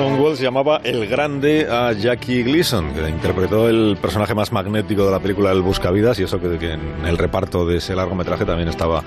Hollywood 0.00 0.36
se 0.36 0.44
llamaba 0.44 0.80
El 0.82 1.06
Grande 1.06 1.66
a 1.70 1.92
Jackie 1.92 2.42
Gleason, 2.42 2.92
que 2.94 3.08
interpretó 3.08 3.68
el 3.68 3.98
personaje 4.00 4.34
más 4.34 4.50
magnético 4.50 5.04
de 5.04 5.10
la 5.10 5.20
película 5.20 5.52
El 5.52 5.60
Buscavidas, 5.60 6.18
y 6.18 6.22
eso 6.22 6.40
que, 6.40 6.58
que 6.58 6.72
en 6.72 7.04
el 7.04 7.18
reparto 7.18 7.66
de 7.66 7.76
ese 7.76 7.94
largometraje 7.94 8.44
también 8.44 8.68
estaba 8.68 9.02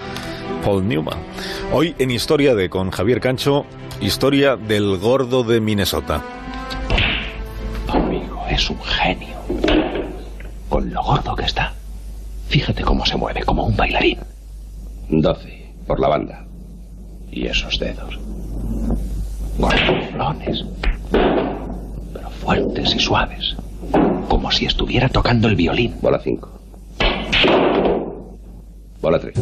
Paul 0.63 0.87
Newman. 0.87 1.17
Hoy 1.71 1.95
en 1.97 2.11
Historia 2.11 2.53
de 2.53 2.69
con 2.69 2.91
Javier 2.91 3.19
Cancho, 3.19 3.65
historia 4.01 4.55
del 4.55 4.97
gordo 4.97 5.43
de 5.43 5.59
Minnesota. 5.59 6.21
Amigo, 7.87 8.43
es 8.49 8.69
un 8.69 8.81
genio. 8.83 9.35
Con 10.69 10.93
lo 10.93 11.01
gordo 11.01 11.35
que 11.35 11.45
está. 11.45 11.73
Fíjate 12.49 12.83
cómo 12.83 13.03
se 13.05 13.17
mueve, 13.17 13.41
como 13.43 13.65
un 13.65 13.75
bailarín. 13.75 14.19
Doce, 15.09 15.73
por 15.87 15.99
la 15.99 16.07
banda. 16.07 16.45
Y 17.31 17.47
esos 17.47 17.79
dedos. 17.79 18.19
Gordoflones. 19.57 20.65
Pero 21.11 22.29
fuertes 22.41 22.95
y 22.95 22.99
suaves. 22.99 23.55
Como 24.27 24.51
si 24.51 24.65
estuviera 24.65 25.09
tocando 25.09 25.47
el 25.47 25.55
violín. 25.55 25.95
Bola 26.01 26.19
cinco. 26.19 26.49
Bola 29.01 29.19
tres. 29.19 29.33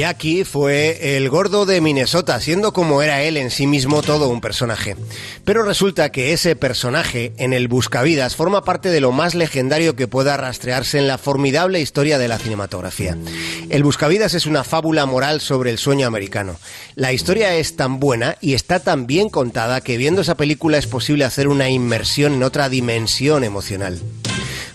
Jackie 0.00 0.44
fue 0.44 1.18
el 1.18 1.28
gordo 1.28 1.66
de 1.66 1.82
Minnesota, 1.82 2.40
siendo 2.40 2.72
como 2.72 3.02
era 3.02 3.22
él 3.22 3.36
en 3.36 3.50
sí 3.50 3.66
mismo 3.66 4.00
todo 4.00 4.30
un 4.30 4.40
personaje. 4.40 4.96
Pero 5.44 5.62
resulta 5.62 6.10
que 6.10 6.32
ese 6.32 6.56
personaje 6.56 7.34
en 7.36 7.52
el 7.52 7.68
Buscavidas 7.68 8.34
forma 8.34 8.64
parte 8.64 8.88
de 8.88 9.02
lo 9.02 9.12
más 9.12 9.34
legendario 9.34 9.96
que 9.96 10.08
pueda 10.08 10.38
rastrearse 10.38 10.96
en 10.96 11.06
la 11.06 11.18
formidable 11.18 11.82
historia 11.82 12.16
de 12.16 12.28
la 12.28 12.38
cinematografía. 12.38 13.14
El 13.68 13.82
Buscavidas 13.82 14.32
es 14.32 14.46
una 14.46 14.64
fábula 14.64 15.04
moral 15.04 15.42
sobre 15.42 15.70
el 15.70 15.76
sueño 15.76 16.06
americano. 16.06 16.56
La 16.94 17.12
historia 17.12 17.54
es 17.56 17.76
tan 17.76 18.00
buena 18.00 18.38
y 18.40 18.54
está 18.54 18.80
tan 18.80 19.06
bien 19.06 19.28
contada 19.28 19.82
que 19.82 19.98
viendo 19.98 20.22
esa 20.22 20.34
película 20.34 20.78
es 20.78 20.86
posible 20.86 21.26
hacer 21.26 21.46
una 21.46 21.68
inmersión 21.68 22.32
en 22.32 22.42
otra 22.42 22.70
dimensión 22.70 23.44
emocional. 23.44 24.00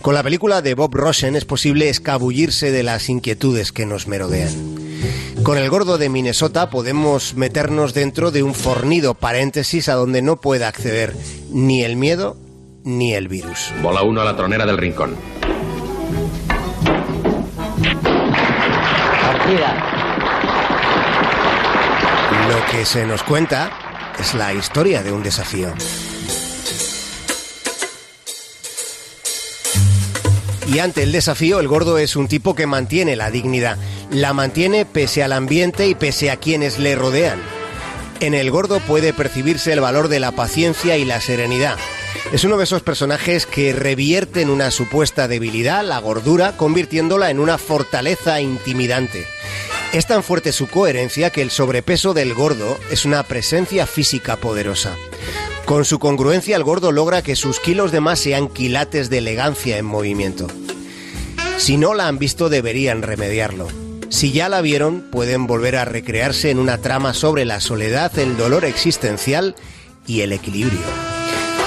Con 0.04 0.14
la 0.14 0.22
película 0.22 0.62
de 0.62 0.76
Bob 0.76 0.94
Rosen 0.94 1.36
es 1.36 1.46
posible 1.46 1.90
escabullirse 1.90 2.70
de 2.70 2.84
las 2.84 3.10
inquietudes 3.10 3.72
que 3.72 3.88
nos 3.88 4.06
merodean. 4.06 4.85
Con 5.44 5.58
el 5.58 5.70
gordo 5.70 5.98
de 5.98 6.10
Minnesota 6.10 6.70
podemos 6.70 7.36
meternos 7.36 7.94
dentro 7.94 8.32
de 8.32 8.44
un 8.44 8.54
fornido 8.54 9.14
paréntesis 9.14 9.90
a 9.90 9.94
donde 9.94 10.22
no 10.22 10.42
puede 10.42 10.66
acceder 10.66 11.16
ni 11.52 11.84
el 11.84 11.96
miedo 11.96 12.38
ni 12.84 13.14
el 13.14 13.28
virus. 13.28 13.72
Bola 13.82 14.04
uno 14.04 14.22
a 14.22 14.26
la 14.26 14.36
tronera 14.36 14.66
del 14.66 14.78
rincón. 14.78 15.16
Lo 22.50 22.72
que 22.72 22.86
se 22.86 23.06
nos 23.06 23.24
cuenta 23.24 23.72
es 24.20 24.34
la 24.34 24.54
historia 24.54 25.04
de 25.04 25.12
un 25.12 25.24
desafío. 25.24 25.74
Y 30.68 30.80
ante 30.80 31.04
el 31.04 31.12
desafío, 31.12 31.60
el 31.60 31.68
gordo 31.68 31.98
es 31.98 32.16
un 32.16 32.28
tipo 32.28 32.56
que 32.56 32.66
mantiene 32.66 33.16
la 33.16 33.30
dignidad. 33.32 33.78
La 34.12 34.34
mantiene 34.34 34.86
pese 34.86 35.24
al 35.24 35.34
ambiente 35.34 35.88
y 35.88 35.96
pese 35.96 36.32
a 36.32 36.38
quienes 36.38 36.80
le 36.80 36.96
rodean. 36.96 37.42
En 38.20 38.34
el 38.34 38.50
gordo 38.52 38.80
puede 38.80 39.14
percibirse 39.14 39.74
el 39.74 39.82
valor 39.82 40.08
de 40.08 40.20
la 40.20 40.32
paciencia 40.32 40.98
y 40.98 41.06
la 41.06 41.20
serenidad. 41.20 41.78
Es 42.32 42.44
uno 42.44 42.58
de 42.58 42.64
esos 42.64 42.82
personajes 42.82 43.46
que 43.46 43.74
revierten 43.74 44.50
una 44.50 44.72
supuesta 44.72 45.28
debilidad, 45.28 45.84
la 45.84 46.00
gordura, 46.00 46.56
convirtiéndola 46.56 47.30
en 47.30 47.40
una 47.40 47.58
fortaleza 47.58 48.42
intimidante. 48.42 49.26
Es 49.92 50.08
tan 50.08 50.24
fuerte 50.24 50.52
su 50.52 50.68
coherencia 50.68 51.30
que 51.30 51.42
el 51.42 51.52
sobrepeso 51.52 52.14
del 52.14 52.34
gordo 52.34 52.80
es 52.90 53.06
una 53.06 53.24
presencia 53.24 53.86
física 53.86 54.38
poderosa. 54.38 54.96
Con 55.66 55.84
su 55.84 56.00
congruencia 56.00 56.56
el 56.56 56.64
gordo 56.64 56.92
logra 56.92 57.22
que 57.22 57.36
sus 57.36 57.60
kilos 57.60 57.92
de 57.92 58.02
más 58.02 58.20
sean 58.20 58.48
quilates 58.48 59.10
de 59.10 59.20
elegancia 59.20 59.78
en 59.78 59.86
movimiento. 59.86 60.48
Si 61.58 61.78
no 61.78 61.94
la 61.94 62.08
han 62.08 62.20
visto 62.20 62.50
deberían 62.50 63.02
remediarlo. 63.02 63.85
Si 64.16 64.32
ya 64.32 64.48
la 64.48 64.62
vieron 64.62 65.02
pueden 65.02 65.46
volver 65.46 65.76
a 65.76 65.84
recrearse 65.84 66.50
en 66.50 66.58
una 66.58 66.78
trama 66.78 67.14
sobre 67.14 67.44
la 67.44 67.60
soledad, 67.60 68.18
el 68.18 68.38
dolor 68.38 68.64
existencial 68.64 69.58
y 70.08 70.22
el 70.22 70.32
equilibrio. 70.32 70.80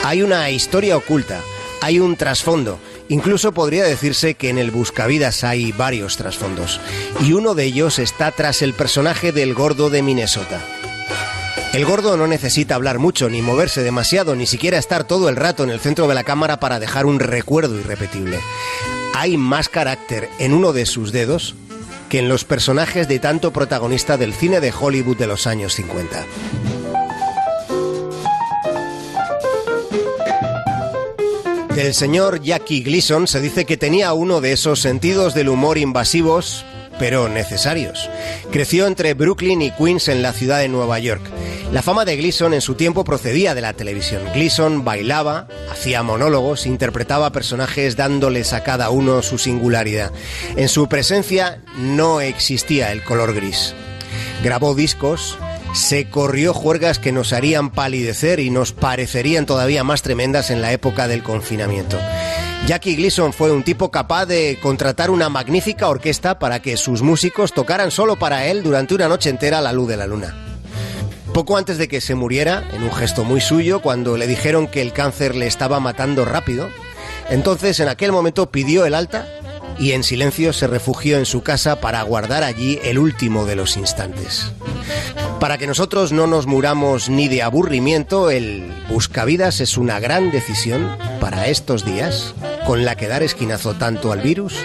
Hay 0.02 0.22
una 0.22 0.48
historia 0.48 0.96
oculta, 0.96 1.42
hay 1.82 2.00
un 2.00 2.16
trasfondo, 2.16 2.78
incluso 3.10 3.52
podría 3.52 3.84
decirse 3.84 4.32
que 4.32 4.48
en 4.48 4.56
el 4.56 4.70
Buscavidas 4.70 5.44
hay 5.44 5.72
varios 5.72 6.16
trasfondos, 6.16 6.80
y 7.20 7.34
uno 7.34 7.54
de 7.54 7.64
ellos 7.64 7.98
está 7.98 8.32
tras 8.32 8.62
el 8.62 8.72
personaje 8.72 9.30
del 9.30 9.52
gordo 9.52 9.90
de 9.90 10.00
Minnesota. 10.00 10.58
El 11.74 11.84
gordo 11.84 12.16
no 12.16 12.26
necesita 12.26 12.76
hablar 12.76 12.98
mucho, 12.98 13.28
ni 13.28 13.42
moverse 13.42 13.82
demasiado, 13.82 14.34
ni 14.34 14.46
siquiera 14.46 14.78
estar 14.78 15.04
todo 15.04 15.28
el 15.28 15.36
rato 15.36 15.64
en 15.64 15.70
el 15.70 15.80
centro 15.80 16.08
de 16.08 16.14
la 16.14 16.24
cámara 16.24 16.58
para 16.58 16.80
dejar 16.80 17.04
un 17.04 17.20
recuerdo 17.20 17.78
irrepetible. 17.78 18.40
Hay 19.14 19.36
más 19.36 19.68
carácter 19.68 20.30
en 20.38 20.54
uno 20.54 20.72
de 20.72 20.86
sus 20.86 21.12
dedos 21.12 21.54
que 22.08 22.18
en 22.18 22.28
los 22.28 22.44
personajes 22.44 23.08
de 23.08 23.18
tanto 23.18 23.52
protagonista 23.52 24.16
del 24.16 24.32
cine 24.32 24.60
de 24.60 24.72
Hollywood 24.78 25.16
de 25.16 25.26
los 25.26 25.46
años 25.46 25.74
50. 25.74 26.24
Del 31.74 31.94
señor 31.94 32.40
Jackie 32.40 32.82
Gleason 32.82 33.28
se 33.28 33.40
dice 33.40 33.64
que 33.64 33.76
tenía 33.76 34.12
uno 34.12 34.40
de 34.40 34.50
esos 34.50 34.80
sentidos 34.80 35.32
del 35.34 35.48
humor 35.48 35.78
invasivos, 35.78 36.64
pero 36.98 37.28
necesarios. 37.28 38.10
Creció 38.50 38.88
entre 38.88 39.14
Brooklyn 39.14 39.62
y 39.62 39.70
Queens 39.70 40.08
en 40.08 40.22
la 40.22 40.32
ciudad 40.32 40.58
de 40.58 40.68
Nueva 40.68 40.98
York. 40.98 41.22
La 41.72 41.82
fama 41.82 42.06
de 42.06 42.16
Gleason 42.16 42.54
en 42.54 42.62
su 42.62 42.76
tiempo 42.76 43.04
procedía 43.04 43.54
de 43.54 43.60
la 43.60 43.74
televisión. 43.74 44.22
Gleason 44.32 44.84
bailaba, 44.84 45.48
hacía 45.70 46.02
monólogos, 46.02 46.64
interpretaba 46.64 47.30
personajes 47.30 47.94
dándoles 47.94 48.54
a 48.54 48.64
cada 48.64 48.88
uno 48.88 49.20
su 49.20 49.36
singularidad. 49.36 50.10
En 50.56 50.70
su 50.70 50.88
presencia 50.88 51.60
no 51.76 52.22
existía 52.22 52.90
el 52.90 53.04
color 53.04 53.34
gris. 53.34 53.74
Grabó 54.42 54.74
discos, 54.74 55.36
se 55.74 56.08
corrió 56.08 56.54
juergas 56.54 56.98
que 56.98 57.12
nos 57.12 57.34
harían 57.34 57.70
palidecer 57.70 58.40
y 58.40 58.48
nos 58.48 58.72
parecerían 58.72 59.44
todavía 59.44 59.84
más 59.84 60.00
tremendas 60.00 60.50
en 60.50 60.62
la 60.62 60.72
época 60.72 61.06
del 61.06 61.22
confinamiento. 61.22 61.98
Jackie 62.66 62.96
Gleason 62.96 63.34
fue 63.34 63.52
un 63.52 63.62
tipo 63.62 63.90
capaz 63.90 64.24
de 64.24 64.58
contratar 64.62 65.10
una 65.10 65.28
magnífica 65.28 65.86
orquesta 65.88 66.38
para 66.38 66.62
que 66.62 66.78
sus 66.78 67.02
músicos 67.02 67.52
tocaran 67.52 67.90
solo 67.90 68.18
para 68.18 68.46
él 68.46 68.62
durante 68.62 68.94
una 68.94 69.08
noche 69.08 69.28
entera 69.28 69.58
a 69.58 69.62
la 69.62 69.74
luz 69.74 69.88
de 69.88 69.96
la 69.98 70.06
luna. 70.06 70.47
Poco 71.38 71.56
antes 71.56 71.78
de 71.78 71.86
que 71.86 72.00
se 72.00 72.16
muriera, 72.16 72.68
en 72.72 72.82
un 72.82 72.92
gesto 72.92 73.22
muy 73.22 73.40
suyo, 73.40 73.80
cuando 73.80 74.16
le 74.16 74.26
dijeron 74.26 74.66
que 74.66 74.82
el 74.82 74.92
cáncer 74.92 75.36
le 75.36 75.46
estaba 75.46 75.78
matando 75.78 76.24
rápido, 76.24 76.68
entonces 77.30 77.78
en 77.78 77.86
aquel 77.86 78.10
momento 78.10 78.50
pidió 78.50 78.84
el 78.84 78.92
alta 78.92 79.28
y 79.78 79.92
en 79.92 80.02
silencio 80.02 80.52
se 80.52 80.66
refugió 80.66 81.16
en 81.16 81.26
su 81.26 81.44
casa 81.44 81.80
para 81.80 82.02
guardar 82.02 82.42
allí 82.42 82.80
el 82.82 82.98
último 82.98 83.46
de 83.46 83.54
los 83.54 83.76
instantes. 83.76 84.50
Para 85.38 85.58
que 85.58 85.68
nosotros 85.68 86.10
no 86.10 86.26
nos 86.26 86.48
muramos 86.48 87.08
ni 87.08 87.28
de 87.28 87.44
aburrimiento, 87.44 88.30
el 88.30 88.72
buscavidas 88.88 89.60
es 89.60 89.78
una 89.78 90.00
gran 90.00 90.32
decisión 90.32 90.90
para 91.20 91.46
estos 91.46 91.84
días 91.84 92.34
con 92.66 92.84
la 92.84 92.96
que 92.96 93.06
dar 93.06 93.22
esquinazo 93.22 93.74
tanto 93.74 94.10
al 94.10 94.22
virus 94.22 94.56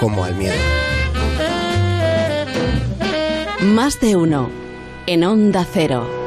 como 0.00 0.24
al 0.24 0.34
miedo. 0.34 0.56
Más 3.60 4.00
de 4.00 4.16
uno 4.16 4.57
en 5.10 5.24
Onda 5.24 5.64
Cero. 5.64 6.17